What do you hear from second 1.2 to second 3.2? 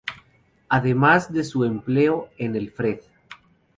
de su empleo en el Fred.